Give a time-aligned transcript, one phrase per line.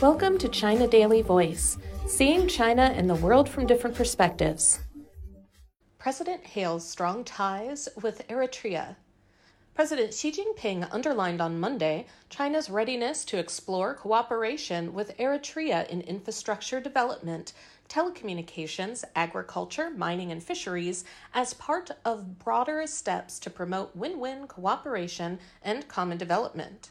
[0.00, 4.80] Welcome to China Daily Voice, seeing China and the world from different perspectives.
[5.98, 8.96] President hails strong ties with Eritrea.
[9.74, 16.80] President Xi Jinping underlined on Monday China's readiness to explore cooperation with Eritrea in infrastructure
[16.80, 17.52] development,
[17.90, 21.04] telecommunications, agriculture, mining, and fisheries
[21.34, 26.88] as part of broader steps to promote win win cooperation and common development.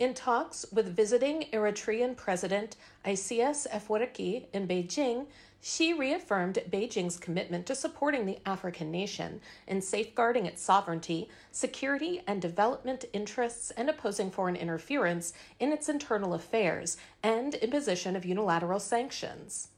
[0.00, 2.74] In talks with visiting Eritrean President
[3.06, 5.26] Isaias Afwerki in Beijing,
[5.60, 12.40] Xi reaffirmed Beijing's commitment to supporting the African nation in safeguarding its sovereignty, security, and
[12.40, 19.68] development interests and opposing foreign interference in its internal affairs and imposition of unilateral sanctions.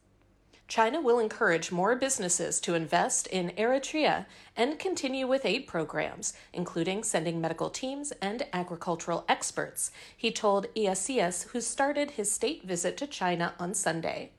[0.73, 4.25] China will encourage more businesses to invest in Eritrea
[4.57, 11.43] and continue with aid programs, including sending medical teams and agricultural experts, he told Isaias,
[11.53, 14.31] who started his state visit to China on Sunday.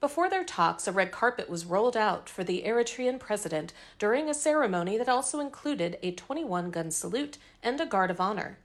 [0.00, 4.34] Before their talks, a red carpet was rolled out for the Eritrean president during a
[4.34, 8.58] ceremony that also included a 21 gun salute and a guard of honor.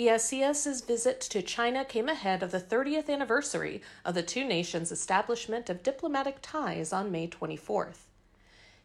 [0.00, 5.68] Isaias's visit to China came ahead of the 30th anniversary of the two nations' establishment
[5.68, 8.06] of diplomatic ties on May 24th.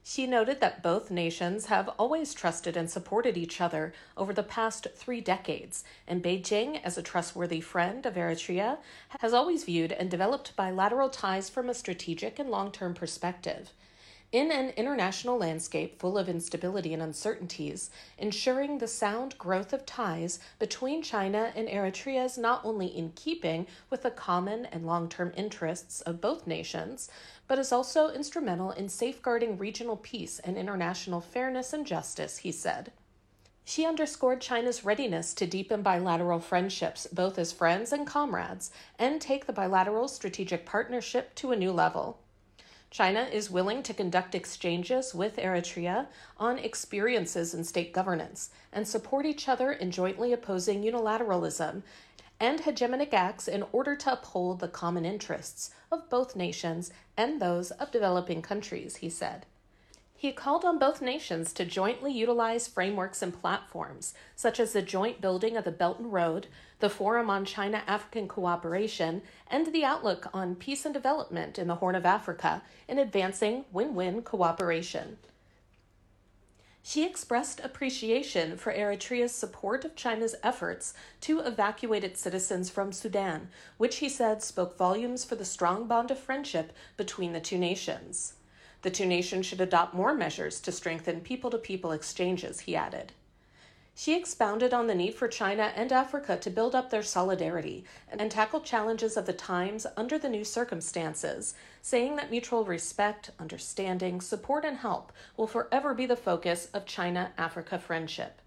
[0.03, 4.87] Xi noted that both nations have always trusted and supported each other over the past
[4.95, 8.77] three decades, and Beijing, as a trustworthy friend of Eritrea,
[9.19, 13.71] has always viewed and developed bilateral ties from a strategic and long term perspective.
[14.33, 20.39] In an international landscape full of instability and uncertainties, ensuring the sound growth of ties
[20.59, 25.31] between China and Eritrea is not only in keeping with the common and long term
[25.37, 27.09] interests of both nations,
[27.47, 32.91] but is also instrumental in safeguarding regional peace and international fairness and justice, he said.
[33.63, 39.45] Xi underscored China's readiness to deepen bilateral friendships, both as friends and comrades, and take
[39.45, 42.19] the bilateral strategic partnership to a new level.
[42.89, 49.25] China is willing to conduct exchanges with Eritrea on experiences in state governance and support
[49.25, 51.83] each other in jointly opposing unilateralism
[52.39, 57.71] and hegemonic acts in order to uphold the common interests of both nations and those
[57.71, 59.45] of developing countries, he said.
[60.19, 65.21] He called on both nations to jointly utilize frameworks and platforms, such as the joint
[65.21, 66.47] building of the Belt and Road,
[66.79, 71.75] the Forum on China African Cooperation, and the Outlook on Peace and Development in the
[71.75, 75.17] Horn of Africa, in advancing win win cooperation.
[76.81, 83.49] Xi expressed appreciation for Eritrea's support of China's efforts to evacuate its citizens from Sudan,
[83.77, 88.33] which he said spoke volumes for the strong bond of friendship between the two nations.
[88.81, 93.13] The two nations should adopt more measures to strengthen people to people exchanges, he added.
[93.95, 98.29] Xi expounded on the need for China and Africa to build up their solidarity and
[98.29, 104.63] tackle challenges of the times under the new circumstances, saying that mutual respect, understanding, support,
[104.63, 108.39] and help will forever be the focus of China Africa friendship.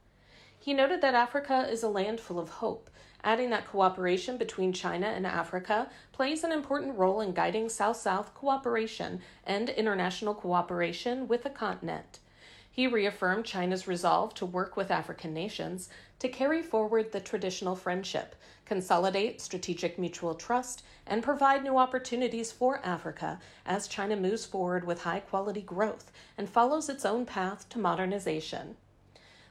[0.61, 2.91] He noted that Africa is a land full of hope
[3.23, 8.35] adding that cooperation between China and Africa plays an important role in guiding South South
[8.35, 12.19] cooperation and international cooperation with the continent.
[12.73, 15.89] He reaffirmed China's resolve to work with African nations
[16.21, 22.81] to carry forward the traditional friendship, consolidate strategic mutual trust, and provide new opportunities for
[22.85, 27.79] Africa as China moves forward with high quality growth and follows its own path to
[27.79, 28.77] modernization.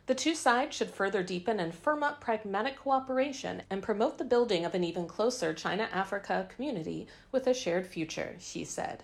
[0.09, 4.65] The two sides should further deepen and firm up pragmatic cooperation and promote the building
[4.65, 9.03] of an even closer China Africa community with a shared future, Xi said.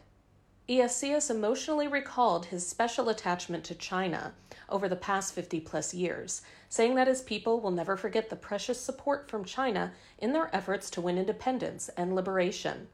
[0.68, 4.34] Isaias emotionally recalled his special attachment to China
[4.68, 8.82] over the past 50 plus years, saying that his people will never forget the precious
[8.82, 12.88] support from China in their efforts to win independence and liberation.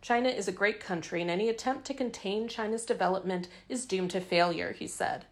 [0.00, 4.20] China is a great country, and any attempt to contain China's development is doomed to
[4.22, 5.26] failure, he said.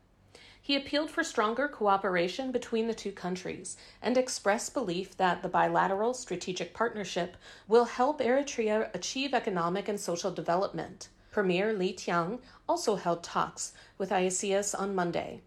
[0.68, 6.12] He appealed for stronger cooperation between the two countries and expressed belief that the bilateral
[6.12, 11.08] strategic partnership will help Eritrea achieve economic and social development.
[11.30, 15.40] Premier Li Qiang also held talks with Isaias on Monday.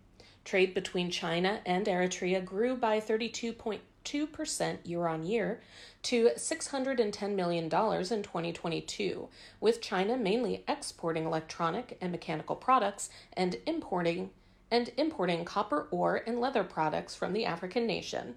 [0.44, 5.62] Trade between China and Eritrea grew by 32.2% year on year
[6.02, 9.30] to $610 million in 2022,
[9.60, 14.32] with China mainly exporting electronic and mechanical products and importing
[14.72, 18.36] and importing copper ore and leather products from the African nation.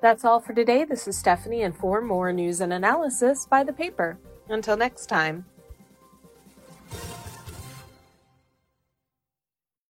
[0.00, 0.84] That's all for today.
[0.84, 4.18] This is Stephanie, and for more news and analysis, by the paper.
[4.48, 5.44] Until next time.